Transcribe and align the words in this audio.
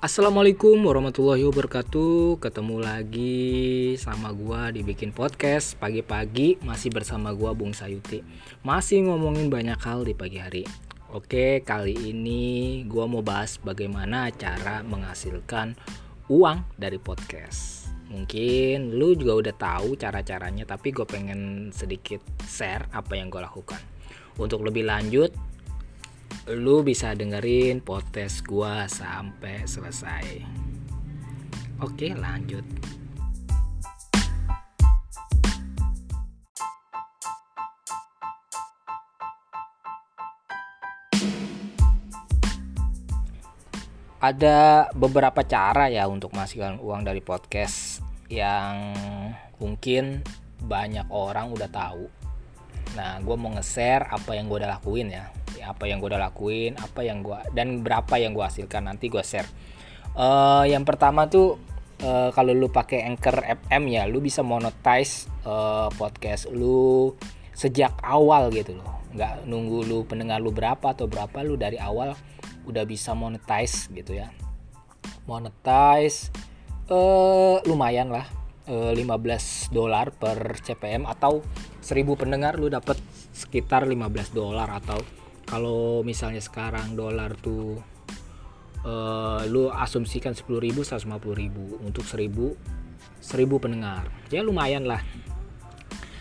Assalamualaikum 0.00 0.80
warahmatullahi 0.80 1.44
wabarakatuh. 1.44 2.40
Ketemu 2.40 2.80
lagi 2.80 3.52
sama 4.00 4.32
gua 4.32 4.72
dibikin 4.72 5.12
podcast. 5.12 5.76
Pagi-pagi 5.76 6.56
masih 6.64 6.88
bersama 6.88 7.36
gua 7.36 7.52
Bung 7.52 7.76
Sayuti. 7.76 8.24
Masih 8.64 9.04
ngomongin 9.04 9.52
banyak 9.52 9.76
hal 9.76 10.08
di 10.08 10.16
pagi 10.16 10.40
hari. 10.40 10.64
Oke 11.12 11.60
kali 11.60 12.16
ini 12.16 12.80
gua 12.88 13.04
mau 13.04 13.20
bahas 13.20 13.60
bagaimana 13.60 14.32
cara 14.32 14.80
menghasilkan 14.88 15.76
uang 16.32 16.64
dari 16.80 16.96
podcast. 16.96 17.92
Mungkin 18.08 18.96
lu 18.96 19.12
juga 19.12 19.36
udah 19.36 19.54
tahu 19.54 20.00
cara-caranya 20.00 20.64
Tapi 20.64 20.96
gue 20.96 21.04
pengen 21.04 21.70
sedikit 21.76 22.24
share 22.48 22.88
apa 22.96 23.20
yang 23.20 23.28
gue 23.28 23.44
lakukan. 23.44 23.78
Untuk 24.40 24.64
lebih 24.64 24.88
lanjut 24.88 25.28
lu 26.48 26.80
bisa 26.80 27.12
dengerin 27.12 27.84
podcast 27.84 28.40
gua 28.48 28.88
sampai 28.88 29.68
selesai. 29.68 30.40
Oke, 31.84 32.16
lanjut. 32.16 32.64
Ada 44.20 44.92
beberapa 44.92 45.40
cara 45.44 45.88
ya 45.88 46.04
untuk 46.04 46.36
menghasilkan 46.36 46.80
uang 46.80 47.08
dari 47.08 47.24
podcast 47.24 48.04
yang 48.28 48.92
mungkin 49.56 50.20
banyak 50.60 51.08
orang 51.08 51.52
udah 51.52 51.68
tahu. 51.72 52.04
Nah, 52.96 53.16
gue 53.24 53.36
mau 53.40 53.48
nge-share 53.56 54.12
apa 54.12 54.36
yang 54.36 54.52
gue 54.52 54.60
udah 54.60 54.76
lakuin 54.76 55.08
ya 55.08 55.39
apa 55.62 55.86
yang 55.86 56.00
gue 56.00 56.08
udah 56.10 56.22
lakuin 56.30 56.76
apa 56.76 57.00
yang 57.04 57.24
gue 57.24 57.38
dan 57.56 57.80
berapa 57.84 58.16
yang 58.16 58.32
gue 58.36 58.44
hasilkan 58.44 58.88
nanti 58.88 59.08
gue 59.08 59.22
share. 59.22 59.48
Uh, 60.16 60.66
yang 60.66 60.82
pertama 60.82 61.30
tuh 61.30 61.60
uh, 62.02 62.34
kalau 62.34 62.50
lu 62.50 62.68
pakai 62.68 63.06
Anchor 63.06 63.40
FM 63.46 63.82
ya 63.88 64.04
lu 64.10 64.18
bisa 64.18 64.42
monetize 64.42 65.30
uh, 65.46 65.86
podcast 65.94 66.50
lu 66.50 67.14
sejak 67.54 67.94
awal 68.02 68.50
gitu 68.50 68.76
loh. 68.76 69.00
Nggak 69.14 69.46
nunggu 69.46 69.86
lu 69.86 69.98
pendengar 70.08 70.40
lu 70.40 70.50
berapa 70.50 70.92
atau 70.92 71.06
berapa 71.06 71.44
lu 71.44 71.54
dari 71.60 71.76
awal 71.76 72.16
udah 72.66 72.84
bisa 72.84 73.12
monetize 73.16 73.88
gitu 73.92 74.16
ya. 74.16 74.28
Monetize 75.28 76.32
uh, 76.90 77.62
lumayan 77.64 78.10
lah 78.10 78.26
uh, 78.70 78.92
15 78.94 79.74
dolar 79.74 80.14
per 80.14 80.58
CPM 80.62 81.06
atau 81.06 81.42
1000 81.80 82.06
pendengar 82.14 82.56
lu 82.60 82.68
dapat 82.68 82.98
sekitar 83.32 83.88
15 83.88 84.36
dolar 84.36 84.68
atau 84.68 85.00
kalau 85.50 86.06
misalnya 86.06 86.38
sekarang 86.38 86.94
dolar 86.94 87.34
tuh 87.34 87.82
uh, 88.86 89.42
lu 89.50 89.66
asumsikan 89.74 90.30
10.000 90.30 90.46
150.000 90.86 91.82
untuk 91.82 92.06
1000 92.06 92.54
1000 93.20 93.58
pendengar. 93.58 94.06
Ya 94.30 94.46
lumayan 94.46 94.86
lah. 94.86 95.02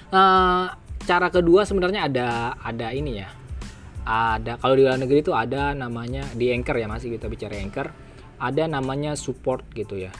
Uh, 0.09 0.73
cara 1.05 1.29
kedua 1.29 1.63
sebenarnya 1.63 2.09
ada 2.09 2.57
ada 2.57 2.89
ini 2.89 3.21
ya. 3.21 3.29
Ada 4.09 4.57
kalau 4.57 4.73
di 4.73 4.83
luar 4.83 4.97
negeri 4.97 5.21
itu 5.21 5.37
ada 5.37 5.77
namanya 5.77 6.25
di 6.33 6.49
anchor 6.49 6.81
ya 6.81 6.89
masih 6.89 7.13
kita 7.13 7.29
bicara 7.29 7.61
anchor. 7.61 7.93
Ada 8.41 8.65
namanya 8.65 9.13
support 9.13 9.69
gitu 9.77 10.01
ya. 10.01 10.11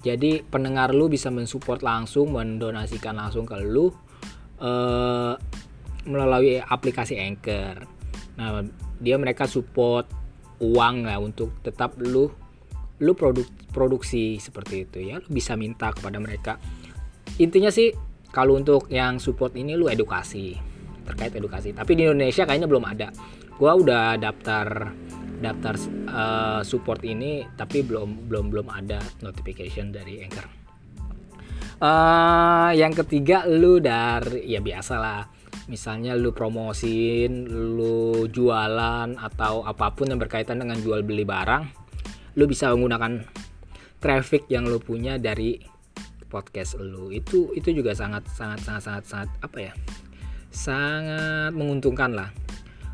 Jadi 0.00 0.40
pendengar 0.40 0.94
lu 0.94 1.10
bisa 1.10 1.28
mensupport 1.28 1.82
langsung 1.82 2.32
mendonasikan 2.32 3.18
langsung 3.18 3.44
ke 3.44 3.58
lu 3.60 3.90
uh, 4.62 5.34
melalui 6.06 6.62
aplikasi 6.62 7.18
anchor 7.18 7.95
Nah, 8.36 8.64
dia 9.00 9.16
mereka 9.16 9.48
support 9.48 10.08
uang 10.60 11.04
lah 11.04 11.20
untuk 11.20 11.60
tetap 11.60 11.96
lu 12.00 12.32
lu 12.96 13.12
produk 13.12 13.44
produksi 13.72 14.40
seperti 14.40 14.88
itu 14.88 14.98
ya. 15.04 15.20
Lu 15.20 15.28
bisa 15.28 15.56
minta 15.56 15.92
kepada 15.92 16.16
mereka. 16.16 16.56
Intinya 17.36 17.68
sih 17.68 17.92
kalau 18.32 18.56
untuk 18.56 18.88
yang 18.88 19.20
support 19.20 19.52
ini 19.56 19.76
lu 19.76 19.88
edukasi 19.88 20.56
terkait 21.04 21.32
edukasi. 21.36 21.76
Tapi 21.76 21.92
di 21.96 22.08
Indonesia 22.08 22.48
kayaknya 22.48 22.68
belum 22.68 22.84
ada. 22.84 23.08
Gua 23.56 23.76
udah 23.76 24.20
daftar 24.20 24.92
daftar 25.40 25.74
uh, 26.08 26.60
support 26.64 27.04
ini 27.04 27.44
tapi 27.60 27.84
belum 27.84 28.28
belum 28.28 28.48
belum 28.48 28.68
ada 28.72 29.04
notification 29.20 29.92
dari 29.92 30.24
Anchor 30.24 30.65
uh, 31.80 32.70
yang 32.72 32.92
ketiga 32.92 33.44
lu 33.44 33.80
dari 33.80 34.48
ya 34.48 34.60
biasalah 34.60 35.36
misalnya 35.66 36.14
lu 36.14 36.30
promosiin, 36.30 37.50
lu 37.50 38.26
jualan 38.30 39.18
atau 39.18 39.66
apa 39.66 39.90
pun 39.94 40.10
yang 40.14 40.20
berkaitan 40.22 40.62
dengan 40.62 40.78
jual 40.78 41.02
beli 41.02 41.26
barang, 41.26 41.62
lu 42.38 42.44
bisa 42.46 42.70
menggunakan 42.70 43.26
traffic 43.98 44.46
yang 44.46 44.70
lu 44.70 44.78
punya 44.78 45.18
dari 45.18 45.58
podcast 46.30 46.78
lu. 46.78 47.10
Itu 47.10 47.50
itu 47.54 47.74
juga 47.74 47.94
sangat 47.98 48.30
sangat 48.30 48.62
sangat 48.62 48.82
sangat 48.82 49.04
sangat 49.10 49.30
apa 49.42 49.58
ya? 49.58 49.72
Sangat 50.54 51.52
menguntungkan 51.52 52.14
lah. 52.14 52.30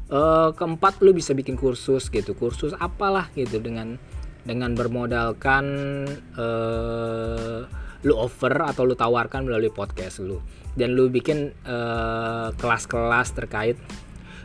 E, 0.08 0.20
keempat 0.56 1.04
lu 1.04 1.12
bisa 1.12 1.36
bikin 1.36 1.60
kursus 1.60 2.08
gitu, 2.08 2.32
kursus 2.32 2.72
apalah 2.80 3.28
gitu 3.36 3.60
dengan 3.60 4.00
dengan 4.42 4.74
bermodalkan 4.74 5.64
eh 6.40 7.81
lu 8.02 8.18
offer 8.18 8.50
atau 8.50 8.82
lu 8.82 8.98
tawarkan 8.98 9.46
melalui 9.46 9.70
podcast 9.70 10.22
lu. 10.22 10.42
Dan 10.72 10.96
lu 10.96 11.12
bikin 11.12 11.52
eh, 11.52 12.48
kelas-kelas 12.56 13.28
terkait 13.36 13.76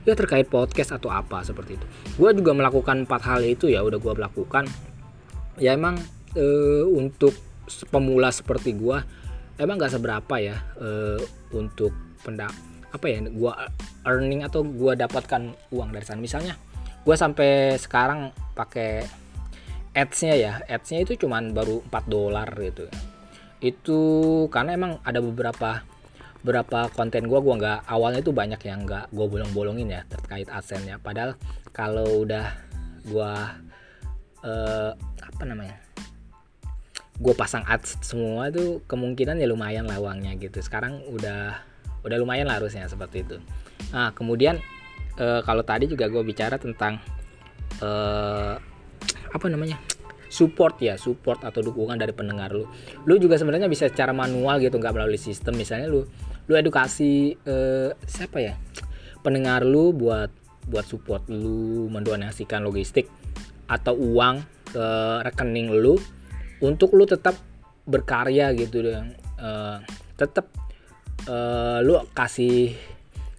ya 0.07 0.16
terkait 0.16 0.47
podcast 0.47 0.95
atau 0.95 1.12
apa 1.12 1.44
seperti 1.44 1.75
itu. 1.75 1.85
Gue 2.16 2.31
juga 2.31 2.56
melakukan 2.56 3.03
empat 3.03 3.22
hal 3.28 3.44
itu 3.44 3.68
ya 3.68 3.84
udah 3.84 4.00
gue 4.00 4.13
melakukan 4.16 4.63
ya 5.59 5.75
emang 5.75 6.00
uh, 6.38 6.85
untuk 6.88 7.35
pemula 7.91 8.31
seperti 8.31 8.78
gue 8.78 8.97
emang 9.59 9.75
gak 9.75 10.00
seberapa 10.00 10.35
ya 10.39 10.56
uh, 10.79 11.19
untuk 11.51 11.91
pendak 12.24 12.56
apa 12.88 13.06
ya 13.09 13.19
gue 13.25 13.53
earning 14.07 14.47
atau 14.47 14.63
gue 14.63 14.95
dapatkan 14.95 15.51
uang 15.75 15.91
dari 15.91 16.07
sana. 16.07 16.24
Misalnya 16.24 16.56
gue 17.03 17.16
sampai 17.19 17.75
sekarang 17.75 18.31
pakai 18.56 19.03
ads-nya 19.91 20.39
ya. 20.39 20.53
Ads-nya 20.72 21.03
itu 21.03 21.19
cuman 21.19 21.51
baru 21.51 21.84
4 21.91 22.07
dolar 22.07 22.47
gitu 22.63 22.88
itu 23.59 24.01
karena 24.53 24.78
emang 24.78 25.01
ada 25.01 25.18
beberapa 25.22 25.81
berapa 26.45 26.94
konten 26.94 27.25
gue 27.25 27.40
gue 27.41 27.56
nggak 27.57 27.90
awalnya 27.90 28.22
itu 28.22 28.31
banyak 28.31 28.62
yang 28.63 28.85
nggak 28.85 29.09
gue 29.09 29.25
bolong-bolongin 29.25 29.90
ya 29.90 30.01
terkait 30.06 30.47
adsense 30.47 30.85
nya 30.85 31.01
padahal 31.01 31.34
kalau 31.73 32.23
udah 32.23 32.53
gue 33.03 33.34
uh, 34.45 34.91
apa 35.22 35.44
namanya 35.44 35.88
gue 37.18 37.34
pasang 37.34 37.66
ads 37.66 37.97
semua 38.06 38.53
itu 38.53 38.85
kemungkinan 38.85 39.41
ya 39.41 39.50
lumayan 39.50 39.89
lah 39.89 39.97
uangnya 39.97 40.38
gitu. 40.38 40.62
Sekarang 40.62 41.01
udah 41.09 41.57
udah 42.06 42.18
lumayan 42.22 42.45
lah 42.45 42.62
harusnya 42.62 42.85
seperti 42.85 43.25
itu. 43.25 43.38
Nah 43.89 44.13
kemudian 44.13 44.62
uh, 45.18 45.41
kalau 45.41 45.66
tadi 45.66 45.89
juga 45.89 46.06
gue 46.13 46.22
bicara 46.22 46.62
tentang 46.62 47.01
uh, 47.81 48.53
apa 49.34 49.45
namanya 49.50 49.81
support 50.27 50.79
ya 50.83 50.99
support 50.99 51.43
atau 51.43 51.63
dukungan 51.63 51.95
dari 51.95 52.11
pendengar 52.11 52.51
lu. 52.51 52.67
Lu 53.07 53.15
juga 53.17 53.39
sebenarnya 53.39 53.71
bisa 53.71 53.88
secara 53.88 54.11
manual 54.11 54.59
gitu 54.59 54.77
nggak 54.79 54.93
melalui 54.95 55.19
sistem. 55.19 55.55
Misalnya 55.55 55.88
lu 55.88 56.03
lu 56.47 56.53
edukasi 56.55 57.35
eh, 57.35 57.91
siapa 58.07 58.39
ya 58.39 58.55
pendengar 59.23 59.67
lu 59.67 59.91
buat 59.91 60.31
buat 60.67 60.83
support 60.88 61.27
lu 61.31 61.88
mendonasikan 61.91 62.63
logistik 62.63 63.07
atau 63.67 63.95
uang 63.95 64.43
ke 64.71 64.88
rekening 65.23 65.71
lu 65.71 65.99
untuk 66.63 66.95
lu 66.95 67.07
tetap 67.07 67.35
berkarya 67.88 68.51
gitu 68.51 68.83
dan 68.83 69.15
uh, 69.39 69.79
tetap 70.19 70.51
uh, 71.31 71.79
lu 71.79 71.95
kasih 72.11 72.75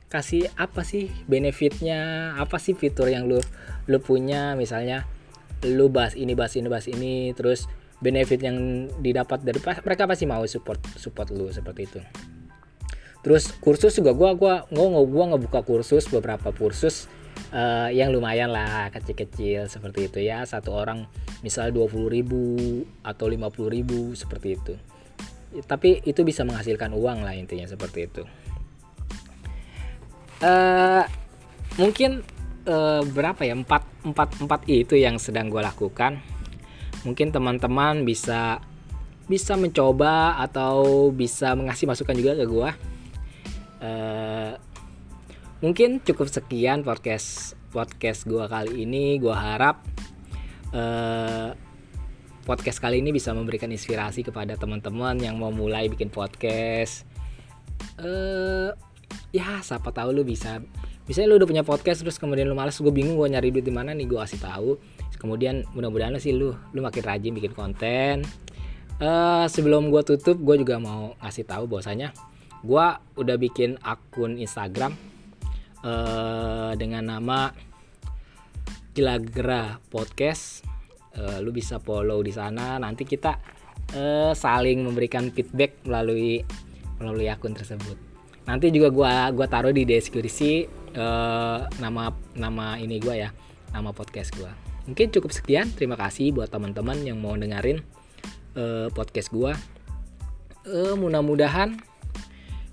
kasih 0.08 0.48
apa 0.56 0.88
sih 0.88 1.12
benefitnya 1.28 2.32
apa 2.40 2.56
sih 2.56 2.72
fitur 2.72 3.12
yang 3.12 3.28
lu 3.28 3.40
lu 3.88 3.98
punya? 4.00 4.56
Misalnya 4.56 5.04
lu 5.66 5.90
bahas 5.90 6.14
ini 6.14 6.38
bahas 6.38 6.54
ini 6.54 6.66
bahas 6.70 6.86
ini 6.86 7.34
terus 7.34 7.66
benefit 7.98 8.38
yang 8.46 8.86
didapat 9.02 9.42
dari 9.42 9.58
mereka 9.58 10.06
pasti 10.06 10.24
mau 10.26 10.46
support 10.46 10.78
support 10.94 11.34
lu 11.34 11.50
seperti 11.50 11.82
itu. 11.90 12.00
Terus 13.26 13.50
kursus 13.58 13.98
juga 13.98 14.14
gua 14.14 14.38
gua 14.38 14.62
gua 14.70 15.02
gua 15.02 15.24
ngebuka 15.34 15.66
kursus 15.66 16.06
beberapa 16.06 16.54
kursus 16.54 17.10
uh, 17.50 17.90
yang 17.90 18.14
lumayan 18.14 18.54
lah 18.54 18.86
kecil-kecil 18.94 19.66
seperti 19.66 20.06
itu 20.06 20.22
ya. 20.22 20.46
Satu 20.46 20.70
orang 20.70 21.10
misal 21.42 21.74
ribu 21.74 22.54
atau 23.02 23.26
ribu 23.26 24.14
seperti 24.14 24.48
itu. 24.54 24.74
Tapi 25.66 26.06
itu 26.06 26.22
bisa 26.22 26.46
menghasilkan 26.46 26.94
uang 26.94 27.26
lah 27.26 27.34
intinya 27.34 27.66
seperti 27.66 28.06
itu. 28.06 28.22
Uh, 30.38 31.02
mungkin 31.74 32.22
uh, 32.68 33.02
berapa 33.08 33.40
ya? 33.42 33.56
Empat 33.56 33.82
empat 34.04 34.28
empat 34.44 34.60
itu 34.68 34.94
yang 34.94 35.16
sedang 35.16 35.48
gue 35.48 35.64
lakukan. 35.64 36.20
Mungkin 37.02 37.32
teman-teman 37.32 38.04
bisa 38.04 38.60
bisa 39.28 39.56
mencoba 39.56 40.36
atau 40.40 41.08
bisa 41.12 41.52
mengasih 41.56 41.84
masukan 41.84 42.16
juga 42.16 42.32
ke 42.36 42.48
gue 42.48 42.70
uh, 43.82 44.52
mungkin 45.60 45.98
cukup 46.02 46.30
sekian 46.30 46.82
podcast 46.86 47.58
podcast 47.74 48.26
gue 48.26 48.44
kali 48.46 48.86
ini. 48.86 49.18
Gue 49.18 49.34
harap 49.34 49.82
uh, 50.72 51.52
podcast 52.48 52.80
kali 52.80 53.04
ini 53.04 53.12
bisa 53.12 53.36
memberikan 53.36 53.68
inspirasi 53.68 54.24
kepada 54.24 54.56
teman-teman 54.56 55.20
yang 55.20 55.36
mau 55.36 55.52
mulai 55.52 55.90
bikin 55.90 56.08
podcast. 56.08 57.04
Eh 58.00 58.70
ya 59.28 59.60
siapa 59.60 59.92
tahu 59.92 60.16
lu 60.16 60.22
bisa 60.24 60.64
misalnya 61.08 61.28
lu 61.32 61.36
udah 61.40 61.48
punya 61.48 61.64
podcast 61.64 62.04
terus 62.04 62.20
kemudian 62.20 62.44
lu 62.46 62.54
malas 62.54 62.76
gue 62.76 62.92
bingung 62.92 63.16
gue 63.16 63.32
nyari 63.32 63.48
duit 63.48 63.64
di 63.64 63.72
mana 63.72 63.96
nih 63.96 64.04
gue 64.04 64.20
kasih 64.20 64.38
tahu. 64.38 64.76
Kemudian 65.18 65.66
mudah-mudahan 65.74 66.14
sih 66.20 66.36
lu 66.36 66.54
lu 66.76 66.80
makin 66.84 67.02
rajin 67.02 67.32
bikin 67.32 67.56
konten. 67.56 68.22
Uh, 69.00 69.48
sebelum 69.48 69.88
gue 69.88 70.04
tutup 70.04 70.36
gue 70.38 70.60
juga 70.60 70.76
mau 70.76 71.16
ngasih 71.24 71.48
tahu 71.48 71.64
bahwasanya 71.66 72.12
gue 72.60 72.86
udah 73.18 73.36
bikin 73.38 73.78
akun 73.80 74.36
Instagram 74.36 74.94
uh, 75.82 76.76
dengan 76.76 77.16
nama 77.16 77.50
Gilagra 78.92 79.80
Podcast. 79.88 80.62
Uh, 81.18 81.40
lu 81.40 81.50
bisa 81.50 81.80
follow 81.80 82.20
di 82.20 82.30
sana. 82.30 82.76
Nanti 82.76 83.08
kita 83.08 83.40
uh, 83.96 84.36
saling 84.36 84.84
memberikan 84.84 85.32
feedback 85.32 85.80
melalui 85.88 86.44
melalui 87.00 87.30
akun 87.30 87.54
tersebut. 87.56 87.96
Nanti 88.44 88.70
juga 88.74 88.88
gua 88.90 89.30
gua 89.30 89.46
taruh 89.46 89.72
di 89.72 89.86
deskripsi 89.86 90.77
uh, 90.98 91.64
nama 91.78 92.12
nama 92.34 92.76
ini 92.76 92.98
gua 92.98 93.14
ya 93.14 93.30
nama 93.70 93.94
podcast 93.94 94.34
gua 94.34 94.50
mungkin 94.90 95.14
cukup 95.14 95.30
sekian 95.30 95.70
terima 95.72 95.94
kasih 95.94 96.34
buat 96.34 96.50
teman-teman 96.50 97.00
yang 97.06 97.22
mau 97.22 97.38
dengerin 97.38 97.80
uh, 98.58 98.90
podcast 98.90 99.30
gua 99.30 99.54
uh, 100.66 100.94
mudah-mudahan 100.98 101.78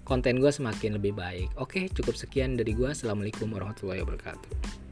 konten 0.05 0.37
gue 0.37 0.53
semakin 0.53 1.01
lebih 1.01 1.17
baik. 1.17 1.49
Oke, 1.57 1.89
cukup 1.89 2.13
sekian 2.13 2.53
dari 2.53 2.77
gue. 2.77 2.93
Assalamualaikum 2.93 3.49
warahmatullahi 3.49 4.05
wabarakatuh. 4.05 4.84